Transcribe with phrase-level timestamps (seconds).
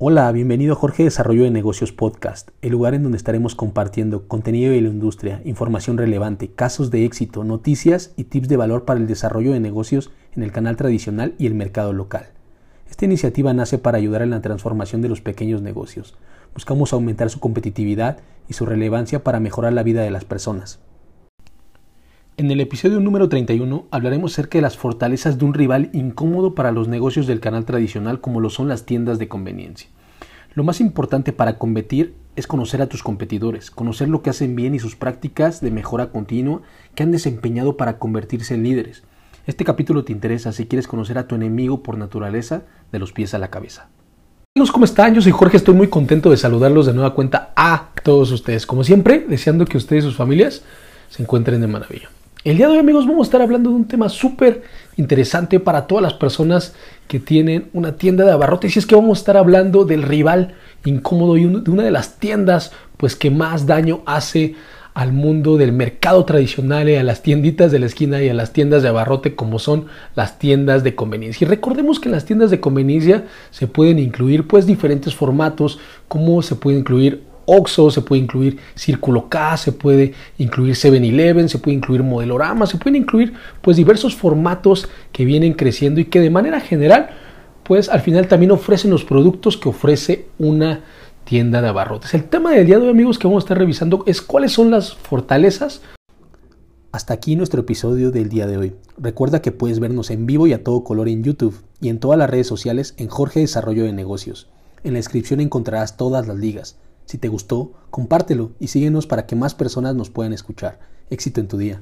[0.00, 4.70] Hola, bienvenido a Jorge Desarrollo de Negocios Podcast, el lugar en donde estaremos compartiendo contenido
[4.70, 9.08] de la industria, información relevante, casos de éxito, noticias y tips de valor para el
[9.08, 12.28] desarrollo de negocios en el canal tradicional y el mercado local.
[12.88, 16.16] Esta iniciativa nace para ayudar en la transformación de los pequeños negocios.
[16.54, 18.18] Buscamos aumentar su competitividad
[18.48, 20.78] y su relevancia para mejorar la vida de las personas.
[22.38, 26.70] En el episodio número 31 hablaremos acerca de las fortalezas de un rival incómodo para
[26.70, 29.90] los negocios del canal tradicional como lo son las tiendas de conveniencia.
[30.54, 34.74] Lo más importante para competir es conocer a tus competidores, conocer lo que hacen bien
[34.74, 36.62] y sus prácticas de mejora continua
[36.94, 39.02] que han desempeñado para convertirse en líderes.
[39.46, 42.62] Este capítulo te interesa si quieres conocer a tu enemigo por naturaleza
[42.92, 43.88] de los pies a la cabeza.
[44.56, 45.14] Amigos, ¿cómo están?
[45.14, 48.66] Yo soy Jorge, estoy muy contento de saludarlos de nueva cuenta a todos ustedes.
[48.66, 50.62] Como siempre, deseando que ustedes y sus familias
[51.08, 52.10] se encuentren de maravilla.
[52.48, 54.62] El día de hoy amigos vamos a estar hablando de un tema súper
[54.96, 56.74] interesante para todas las personas
[57.06, 60.54] que tienen una tienda de abarrotes y es que vamos a estar hablando del rival
[60.86, 64.54] incómodo y de una de las tiendas pues que más daño hace
[64.94, 68.54] al mundo del mercado tradicional y a las tienditas de la esquina y a las
[68.54, 71.44] tiendas de abarrote como son las tiendas de conveniencia.
[71.44, 76.40] Y recordemos que en las tiendas de conveniencia se pueden incluir pues diferentes formatos como
[76.40, 81.76] se puede incluir Oxxo, se puede incluir Círculo K, se puede incluir 7-Eleven, se puede
[81.76, 83.32] incluir Modelorama, se pueden incluir
[83.62, 87.10] pues diversos formatos que vienen creciendo y que de manera general
[87.62, 90.84] pues al final también ofrecen los productos que ofrece una
[91.24, 92.14] tienda de abarrotes.
[92.14, 94.70] El tema del día de hoy amigos que vamos a estar revisando es cuáles son
[94.70, 95.82] las fortalezas
[96.92, 98.74] hasta aquí nuestro episodio del día de hoy.
[98.96, 102.18] Recuerda que puedes vernos en vivo y a todo color en YouTube y en todas
[102.18, 104.48] las redes sociales en Jorge Desarrollo de Negocios.
[104.84, 106.76] En la descripción encontrarás todas las ligas.
[107.08, 110.78] Si te gustó, compártelo y síguenos para que más personas nos puedan escuchar.
[111.08, 111.80] Éxito en tu día.